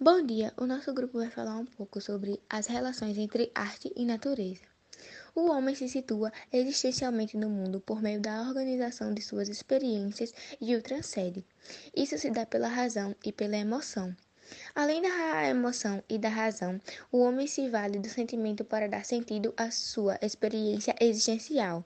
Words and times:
Bom 0.00 0.26
dia! 0.26 0.52
O 0.56 0.66
nosso 0.66 0.92
grupo 0.92 1.18
vai 1.18 1.30
falar 1.30 1.56
um 1.56 1.64
pouco 1.64 2.00
sobre 2.00 2.40
as 2.50 2.66
relações 2.66 3.16
entre 3.16 3.52
arte 3.54 3.92
e 3.94 4.04
natureza. 4.04 4.64
O 5.36 5.48
homem 5.48 5.76
se 5.76 5.88
situa 5.88 6.32
existencialmente 6.52 7.36
no 7.36 7.48
mundo 7.48 7.80
por 7.80 8.02
meio 8.02 8.20
da 8.20 8.42
organização 8.42 9.14
de 9.14 9.22
suas 9.22 9.48
experiências 9.48 10.34
e 10.60 10.74
o 10.74 10.82
transcende. 10.82 11.46
Isso 11.94 12.18
se 12.18 12.28
dá 12.32 12.44
pela 12.44 12.66
razão 12.66 13.14
e 13.24 13.30
pela 13.32 13.56
emoção. 13.56 14.14
Além 14.74 15.02
da 15.02 15.48
emoção 15.48 16.02
e 16.08 16.18
da 16.18 16.28
razão, 16.28 16.80
o 17.10 17.20
homem 17.20 17.46
se 17.46 17.68
vale 17.68 17.98
do 17.98 18.08
sentimento 18.08 18.64
para 18.64 18.88
dar 18.88 19.04
sentido 19.04 19.54
à 19.56 19.70
sua 19.70 20.18
experiência 20.20 20.94
existencial. 21.00 21.84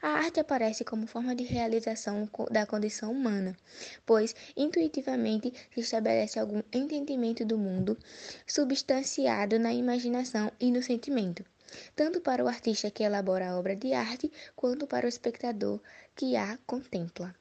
A 0.00 0.08
arte 0.08 0.40
aparece 0.40 0.84
como 0.84 1.06
forma 1.06 1.34
de 1.34 1.44
realização 1.44 2.28
da 2.50 2.66
condição 2.66 3.12
humana, 3.12 3.56
pois 4.04 4.34
intuitivamente 4.56 5.52
se 5.72 5.80
estabelece 5.80 6.38
algum 6.38 6.62
entendimento 6.72 7.44
do 7.44 7.56
mundo, 7.56 7.96
substanciado 8.46 9.58
na 9.58 9.72
imaginação 9.72 10.50
e 10.58 10.70
no 10.70 10.82
sentimento, 10.82 11.44
tanto 11.94 12.20
para 12.20 12.44
o 12.44 12.48
artista 12.48 12.90
que 12.90 13.04
elabora 13.04 13.50
a 13.50 13.58
obra 13.58 13.76
de 13.76 13.92
arte, 13.92 14.30
quanto 14.56 14.86
para 14.86 15.06
o 15.06 15.08
espectador 15.08 15.80
que 16.16 16.36
a 16.36 16.58
contempla. 16.66 17.34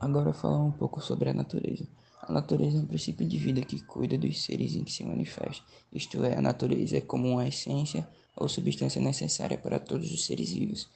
Agora 0.00 0.32
falar 0.32 0.58
um 0.58 0.72
pouco 0.72 1.00
sobre 1.00 1.30
a 1.30 1.34
natureza. 1.34 1.86
A 2.24 2.32
natureza 2.32 2.78
é 2.78 2.80
um 2.80 2.86
princípio 2.86 3.26
de 3.26 3.36
vida 3.36 3.62
que 3.62 3.80
cuida 3.82 4.16
dos 4.16 4.44
seres 4.44 4.76
em 4.76 4.84
que 4.84 4.92
se 4.92 5.02
manifesta, 5.04 5.64
isto 5.92 6.24
é, 6.24 6.38
a 6.38 6.40
natureza 6.40 6.96
é 6.98 7.00
como 7.00 7.28
uma 7.28 7.48
essência 7.48 8.08
ou 8.36 8.48
substância 8.48 9.02
necessária 9.02 9.58
para 9.58 9.80
todos 9.80 10.12
os 10.12 10.24
seres 10.24 10.52
vivos. 10.52 10.88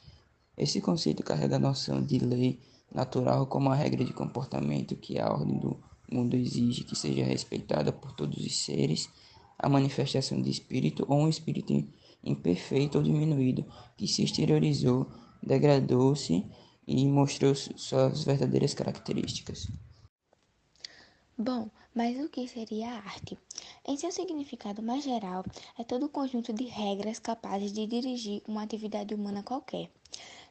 Esse 0.57 0.81
conceito 0.81 1.25
carrega 1.25 1.57
a 1.57 1.59
noção 1.59 2.01
de 2.01 2.21
lei 2.21 2.61
natural 2.95 3.45
como 3.49 3.71
a 3.71 3.75
regra 3.75 4.05
de 4.05 4.13
comportamento 4.13 4.95
que 4.95 5.19
a 5.19 5.29
ordem 5.29 5.59
do 5.59 5.77
mundo 6.09 6.37
exige 6.37 6.85
que 6.85 6.95
seja 6.95 7.25
respeitada 7.25 7.93
por 7.93 8.13
todos 8.13 8.39
os 8.39 8.57
seres, 8.57 9.11
a 9.59 9.69
manifestação 9.69 10.41
de 10.41 10.51
espírito 10.51 11.05
ou 11.09 11.19
um 11.23 11.29
espírito 11.29 11.73
imperfeito 12.23 12.99
ou 12.99 13.05
diminuído 13.05 13.67
que 13.97 14.07
se 14.07 14.23
exteriorizou, 14.23 15.11
degradou-se 15.43 16.47
e 16.87 17.05
mostrou 17.09 17.53
suas 17.53 18.23
verdadeiras 18.23 18.75
características. 18.75 19.69
Bom, 21.39 21.69
mas 21.95 22.19
o 22.19 22.31
que 22.31 22.49
seria 22.49 22.89
a 22.89 22.97
arte? 22.97 23.37
Em 23.87 23.95
seu 23.99 24.11
significado 24.11 24.83
mais 24.83 25.05
geral, 25.05 25.45
é 25.79 25.85
todo 25.85 26.07
o 26.07 26.09
conjunto 26.09 26.51
de 26.51 26.65
regras 26.65 27.19
capazes 27.19 27.75
de 27.75 27.87
dirigir 27.87 28.43
uma 28.49 28.63
atividade 28.63 29.15
humana 29.15 29.43
qualquer. 29.43 29.91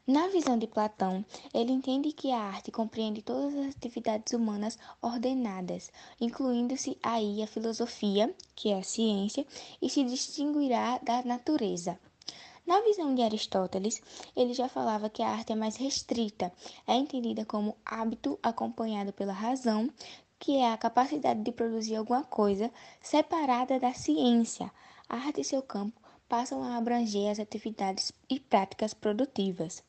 Na 0.06 0.28
visão 0.28 0.56
de 0.56 0.68
Platão, 0.68 1.24
ele 1.52 1.72
entende 1.72 2.12
que 2.12 2.30
a 2.30 2.38
arte 2.38 2.70
compreende 2.70 3.20
todas 3.20 3.52
as 3.56 3.74
atividades 3.74 4.32
humanas 4.32 4.78
ordenadas, 5.02 5.90
incluindo-se 6.20 6.96
aí 7.02 7.42
a 7.42 7.48
filosofia, 7.48 8.32
que 8.54 8.70
é 8.70 8.78
a 8.78 8.84
ciência, 8.84 9.44
e 9.82 9.90
se 9.90 10.04
distinguirá 10.04 10.98
da 10.98 11.20
natureza. 11.24 11.98
Na 12.64 12.80
visão 12.80 13.14
de 13.14 13.22
Aristóteles, 13.22 14.02
ele 14.36 14.52
já 14.52 14.68
falava 14.68 15.08
que 15.08 15.22
a 15.22 15.28
arte 15.28 15.52
é 15.52 15.56
mais 15.56 15.76
restrita, 15.76 16.52
é 16.84 16.94
entendida 16.96 17.44
como 17.44 17.76
hábito 17.84 18.36
acompanhado 18.42 19.12
pela 19.12 19.32
razão, 19.32 19.88
que 20.38 20.56
é 20.56 20.72
a 20.72 20.76
capacidade 20.76 21.42
de 21.42 21.52
produzir 21.52 21.96
alguma 21.96 22.24
coisa 22.24 22.70
separada 23.00 23.78
da 23.80 23.92
ciência. 23.92 24.70
A 25.08 25.16
arte 25.16 25.40
e 25.40 25.44
seu 25.44 25.62
campo 25.62 26.00
passam 26.28 26.62
a 26.62 26.76
abranger 26.76 27.30
as 27.30 27.38
atividades 27.38 28.12
e 28.28 28.38
práticas 28.40 28.92
produtivas. 28.92 29.82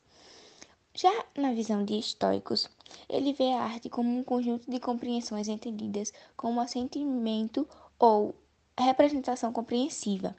Já 0.94 1.26
na 1.38 1.52
visão 1.52 1.84
de 1.84 1.98
estoicos, 2.00 2.70
ele 3.08 3.34
vê 3.34 3.52
a 3.54 3.62
arte 3.62 3.90
como 3.90 4.10
um 4.18 4.24
conjunto 4.24 4.70
de 4.70 4.80
compreensões 4.80 5.48
entendidas 5.48 6.12
como 6.36 6.60
assentimento 6.60 7.68
ou 8.00 8.34
representação 8.78 9.52
compreensiva. 9.52 10.36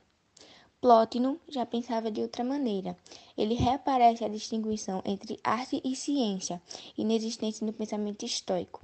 Plotino 0.81 1.41
já 1.49 1.67
pensava 1.67 2.09
de 2.09 2.21
outra 2.21 2.45
maneira. 2.45 2.97
Ele 3.37 3.55
reaparece 3.55 4.25
a 4.25 4.29
distinção 4.29 5.03
entre 5.05 5.39
arte 5.43 5.81
e 5.85 5.97
ciência, 5.97 6.63
inexistente 6.97 7.65
no 7.65 7.73
pensamento 7.73 8.25
estoico 8.25 8.81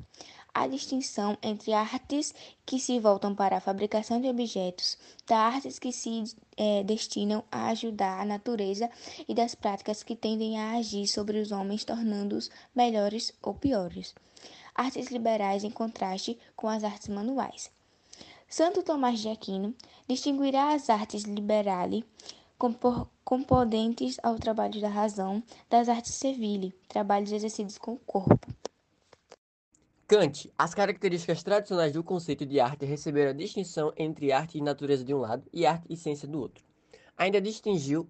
a 0.55 0.69
distinção 0.69 1.37
entre 1.43 1.73
artes 1.73 2.33
que 2.65 2.79
se 2.79 3.01
voltam 3.01 3.35
para 3.35 3.57
a 3.57 3.61
fabricação 3.61 4.21
de 4.21 4.29
objetos, 4.29 4.97
das 5.27 5.55
artes 5.55 5.79
que 5.81 5.93
se 5.93 6.23
é, 6.57 6.85
destinam 6.85 7.43
a 7.51 7.67
ajudar 7.71 8.21
a 8.21 8.25
natureza 8.25 8.89
e 9.29 9.35
das 9.35 9.57
práticas 9.57 10.05
que 10.05 10.15
tendem 10.15 10.59
a 10.59 10.77
agir 10.77 11.09
sobre 11.09 11.41
os 11.41 11.51
homens, 11.51 11.85
tornando-os 11.85 12.51
melhores 12.75 13.33
ou 13.43 13.53
piores. 13.55 14.15
Artes 14.73 15.09
liberais 15.09 15.65
em 15.65 15.71
contraste 15.71 16.39
com 16.55 16.69
as 16.69 16.85
artes 16.85 17.09
manuais. 17.09 17.71
Santo 18.49 18.83
Tomás 18.85 19.19
de 19.19 19.29
Aquino 19.29 19.75
distinguirá 20.09 20.73
as 20.73 20.89
artes 20.89 21.25
liberali 21.25 22.05
componentes 23.25 24.17
ao 24.23 24.37
trabalho 24.37 24.81
da 24.81 24.89
razão 24.89 25.43
das 25.69 25.89
artes 25.89 26.15
civili, 26.15 26.73
trabalhos 26.89 27.33
exercidos 27.33 27.77
com 27.77 27.95
o 27.95 27.99
corpo. 27.99 28.47
Kant, 30.07 30.53
as 30.59 30.75
características 30.75 31.43
tradicionais 31.43 31.95
do 31.95 32.05
conceito 32.05 32.45
de 32.45 32.61
arte 32.61 32.85
receberam 32.85 33.31
a 33.31 33.35
distinção 33.35 33.91
entre 33.97 34.33
arte 34.33 34.59
e 34.59 34.61
natureza 34.61 35.03
de 35.03 35.15
um 35.15 35.19
lado 35.19 35.49
e 35.51 35.65
arte 35.65 35.87
e 35.89 35.97
ciência 35.97 36.29
do 36.29 36.39
outro. 36.39 36.63
Ainda 37.17 37.41
distinguiu, 37.41 38.07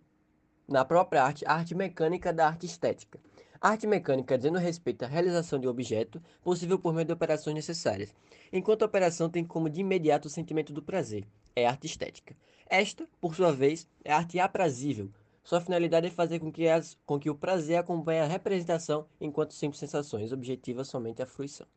na 0.66 0.84
própria 0.84 1.22
arte, 1.22 1.47
a 1.47 1.53
arte 1.53 1.72
mecânica 1.72 2.32
da 2.32 2.49
arte 2.49 2.66
estética. 2.66 3.21
Arte 3.60 3.87
mecânica 3.87 4.37
dizendo 4.37 4.59
respeito 4.59 5.05
à 5.05 5.06
realização 5.06 5.56
de 5.56 5.69
um 5.69 5.71
objeto, 5.71 6.21
possível 6.43 6.81
por 6.81 6.93
meio 6.93 7.06
de 7.06 7.12
operações 7.12 7.55
necessárias, 7.55 8.12
enquanto 8.53 8.82
a 8.82 8.87
operação 8.87 9.31
tem 9.31 9.44
como 9.44 9.71
de 9.71 9.81
imediato 9.81 10.26
o 10.26 10.31
sentimento 10.31 10.72
do 10.72 10.82
prazer, 10.82 11.25
é 11.55 11.65
arte 11.65 11.87
estética. 11.87 12.37
Esta, 12.66 13.09
por 13.21 13.37
sua 13.37 13.53
vez, 13.53 13.88
é 14.05 14.12
arte 14.12 14.41
aprazível. 14.41 15.12
Sua 15.44 15.61
finalidade 15.61 16.09
é 16.09 16.11
fazer 16.11 16.41
com 16.41 16.50
que, 16.50 16.66
as, 16.66 16.99
com 17.06 17.21
que 17.21 17.31
o 17.31 17.37
prazer 17.37 17.78
acompanhe 17.78 18.19
a 18.19 18.26
representação, 18.26 19.06
enquanto 19.21 19.55
simples 19.55 19.78
sensações 19.78 20.32
objetivas 20.32 20.88
somente 20.88 21.22
a 21.22 21.26
fruição 21.26 21.69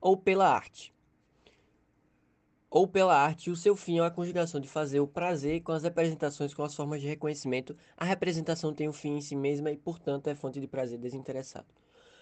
ou 0.00 0.16
pela 0.16 0.48
arte. 0.48 0.94
Ou 2.70 2.86
pela 2.86 3.16
arte, 3.16 3.50
o 3.50 3.56
seu 3.56 3.74
fim 3.74 3.98
é 3.98 4.02
a 4.02 4.10
conjugação 4.10 4.60
de 4.60 4.68
fazer 4.68 5.00
o 5.00 5.06
prazer 5.06 5.60
com 5.60 5.72
as 5.72 5.82
representações 5.82 6.54
com 6.54 6.62
as 6.62 6.74
formas 6.74 7.00
de 7.00 7.08
reconhecimento. 7.08 7.76
A 7.96 8.04
representação 8.04 8.72
tem 8.72 8.88
um 8.88 8.92
fim 8.92 9.16
em 9.16 9.20
si 9.20 9.34
mesma 9.34 9.72
e, 9.72 9.76
portanto, 9.76 10.28
é 10.28 10.36
fonte 10.36 10.60
de 10.60 10.68
prazer 10.68 10.96
desinteressado. 10.96 11.66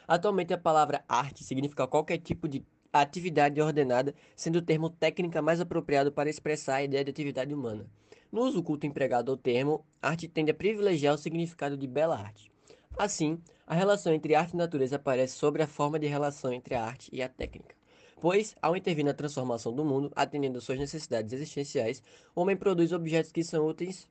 Atualmente, 0.06 0.54
a 0.54 0.58
palavra 0.58 1.04
arte 1.06 1.44
significa 1.44 1.86
qualquer 1.86 2.16
tipo 2.16 2.48
de 2.48 2.64
atividade 2.90 3.60
ordenada, 3.60 4.14
sendo 4.34 4.56
o 4.56 4.62
termo 4.62 4.88
técnica 4.88 5.42
mais 5.42 5.60
apropriado 5.60 6.10
para 6.10 6.30
expressar 6.30 6.76
a 6.76 6.82
ideia 6.82 7.04
de 7.04 7.10
atividade 7.10 7.52
humana. 7.52 7.86
No 8.32 8.40
uso 8.40 8.62
culto 8.62 8.86
empregado 8.86 9.30
ao 9.30 9.36
termo, 9.36 9.84
arte 10.00 10.26
tende 10.26 10.50
a 10.50 10.54
privilegiar 10.54 11.14
o 11.14 11.18
significado 11.18 11.76
de 11.76 11.86
bela 11.86 12.18
arte. 12.18 12.50
Assim, 12.98 13.40
a 13.64 13.76
relação 13.76 14.12
entre 14.12 14.34
arte 14.34 14.54
e 14.54 14.56
natureza 14.56 14.96
aparece 14.96 15.36
sobre 15.36 15.62
a 15.62 15.68
forma 15.68 16.00
de 16.00 16.08
relação 16.08 16.52
entre 16.52 16.74
a 16.74 16.84
arte 16.84 17.08
e 17.12 17.22
a 17.22 17.28
técnica. 17.28 17.76
Pois, 18.20 18.56
ao 18.60 18.76
intervir 18.76 19.04
na 19.04 19.14
transformação 19.14 19.72
do 19.72 19.84
mundo, 19.84 20.10
atendendo 20.16 20.60
suas 20.60 20.80
necessidades 20.80 21.32
existenciais, 21.32 22.02
o 22.34 22.40
homem 22.40 22.56
produz 22.56 22.92
objetos 22.92 23.30
que 23.30 23.44
são 23.44 23.66
úteis 23.66 24.08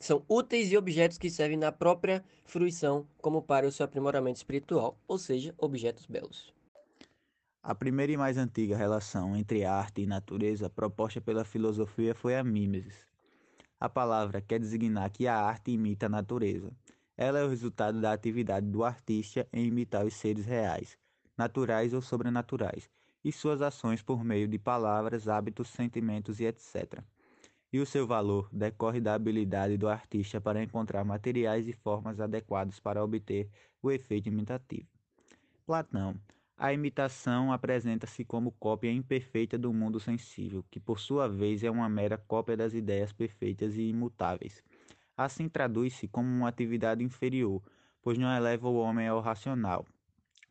são 0.00 0.24
úteis 0.28 0.72
e 0.72 0.76
objetos 0.76 1.16
que 1.16 1.30
servem 1.30 1.56
na 1.56 1.70
própria 1.70 2.24
fruição 2.44 3.06
como 3.18 3.40
para 3.40 3.68
o 3.68 3.70
seu 3.70 3.84
aprimoramento 3.84 4.38
espiritual, 4.38 4.98
ou 5.06 5.16
seja, 5.16 5.54
objetos 5.56 6.06
belos. 6.06 6.52
A 7.62 7.72
primeira 7.72 8.10
e 8.10 8.16
mais 8.16 8.36
antiga 8.36 8.76
relação 8.76 9.36
entre 9.36 9.64
arte 9.64 10.02
e 10.02 10.06
natureza 10.06 10.68
proposta 10.68 11.20
pela 11.20 11.44
filosofia 11.44 12.16
foi 12.16 12.34
a 12.36 12.42
mimesis. 12.42 13.06
A 13.78 13.88
palavra 13.88 14.40
quer 14.40 14.58
designar 14.58 15.08
que 15.10 15.28
a 15.28 15.36
arte 15.36 15.70
imita 15.70 16.06
a 16.06 16.08
natureza, 16.08 16.72
ela 17.16 17.38
é 17.38 17.44
o 17.44 17.48
resultado 17.48 18.00
da 18.00 18.12
atividade 18.12 18.66
do 18.66 18.84
artista 18.84 19.46
em 19.52 19.66
imitar 19.66 20.04
os 20.04 20.14
seres 20.14 20.46
reais, 20.46 20.98
naturais 21.36 21.92
ou 21.92 22.00
sobrenaturais, 22.00 22.90
e 23.24 23.30
suas 23.30 23.62
ações 23.62 24.02
por 24.02 24.24
meio 24.24 24.48
de 24.48 24.58
palavras, 24.58 25.28
hábitos, 25.28 25.68
sentimentos 25.68 26.40
e 26.40 26.44
etc. 26.44 27.02
E 27.72 27.78
o 27.78 27.86
seu 27.86 28.06
valor 28.06 28.48
decorre 28.52 29.00
da 29.00 29.14
habilidade 29.14 29.76
do 29.76 29.88
artista 29.88 30.40
para 30.40 30.62
encontrar 30.62 31.04
materiais 31.04 31.66
e 31.68 31.72
formas 31.72 32.20
adequados 32.20 32.80
para 32.80 33.02
obter 33.02 33.48
o 33.82 33.90
efeito 33.90 34.28
imitativo. 34.28 34.88
Platão. 35.64 36.14
A 36.56 36.72
imitação 36.72 37.52
apresenta-se 37.52 38.24
como 38.24 38.52
cópia 38.52 38.92
imperfeita 38.92 39.58
do 39.58 39.72
mundo 39.72 39.98
sensível, 39.98 40.64
que 40.70 40.78
por 40.78 41.00
sua 41.00 41.28
vez 41.28 41.64
é 41.64 41.70
uma 41.70 41.88
mera 41.88 42.16
cópia 42.16 42.56
das 42.56 42.74
ideias 42.74 43.12
perfeitas 43.12 43.76
e 43.76 43.82
imutáveis. 43.82 44.62
Assim 45.16 45.48
traduz-se 45.48 46.08
como 46.08 46.28
uma 46.28 46.48
atividade 46.48 47.04
inferior, 47.04 47.62
pois 48.02 48.18
não 48.18 48.34
eleva 48.34 48.68
o 48.68 48.76
homem 48.76 49.08
ao 49.08 49.20
racional. 49.20 49.86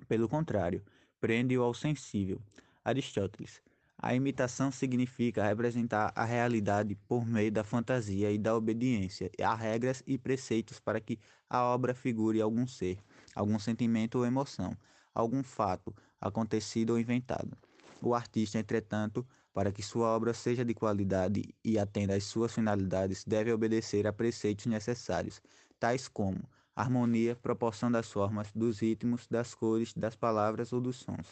Pelo 0.07 0.29
contrário, 0.29 0.83
prende-o 1.19 1.63
ao 1.63 1.73
sensível. 1.73 2.41
Aristóteles. 2.83 3.61
A 4.03 4.15
imitação 4.15 4.71
significa 4.71 5.45
representar 5.45 6.11
a 6.15 6.25
realidade 6.25 6.95
por 7.07 7.23
meio 7.23 7.51
da 7.51 7.63
fantasia 7.63 8.31
e 8.31 8.37
da 8.37 8.55
obediência 8.55 9.29
a 9.43 9.53
regras 9.53 10.01
e 10.07 10.17
preceitos 10.17 10.79
para 10.79 10.99
que 10.99 11.19
a 11.47 11.63
obra 11.63 11.93
figure 11.93 12.41
algum 12.41 12.65
ser, 12.65 12.97
algum 13.35 13.59
sentimento 13.59 14.17
ou 14.17 14.25
emoção, 14.25 14.75
algum 15.13 15.43
fato 15.43 15.95
acontecido 16.19 16.91
ou 16.91 16.99
inventado. 16.99 17.55
O 18.01 18.15
artista, 18.15 18.57
entretanto, 18.57 19.23
para 19.53 19.71
que 19.71 19.83
sua 19.83 20.07
obra 20.07 20.33
seja 20.33 20.63
de 20.63 20.74
qualidade 20.74 21.53
e 21.63 21.77
atenda 21.77 22.15
às 22.15 22.24
suas 22.24 22.53
finalidades, 22.53 23.24
deve 23.25 23.51
obedecer 23.51 24.07
a 24.07 24.13
preceitos 24.13 24.65
necessários, 24.65 25.42
tais 25.80 26.07
como 26.07 26.42
harmonia, 26.75 27.36
proporção 27.36 27.92
das 27.92 28.12
formas, 28.12 28.51
dos 28.53 28.80
ritmos, 28.80 29.27
das 29.27 29.53
cores, 29.53 29.94
das 29.94 30.15
palavras 30.15 30.71
ou 30.71 30.80
dos 30.80 30.98
sons. 30.98 31.27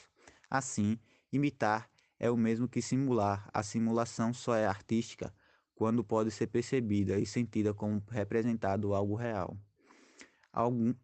Assim, 0.50 1.00
imitar 1.32 1.90
é 2.20 2.30
o 2.30 2.38
mesmo 2.38 2.68
que 2.68 2.82
simular. 2.82 3.50
A 3.54 3.64
simulação 3.64 4.34
só 4.34 4.56
é 4.56 4.66
artística 4.66 5.34
quando 5.74 6.04
pode 6.04 6.30
ser 6.30 6.48
percebida 6.48 7.18
e 7.18 7.26
sentida 7.26 7.74
como 7.74 8.04
representado 8.10 8.94
algo 8.94 9.16
real. 9.16 9.58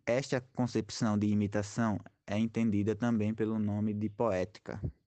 esta 0.05 0.41
concepção 0.41 1.17
de 1.17 1.27
imitação 1.27 1.97
é 2.27 2.37
entendida 2.37 2.93
também 2.93 3.33
pelo 3.33 3.57
nome 3.57 3.93
de 3.93 4.09
poética. 4.09 4.81